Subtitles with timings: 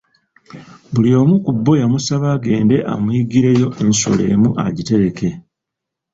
[0.93, 5.29] Buli omu ku bo yamusaba agende amuyiggireyo ensolo emu agitereke.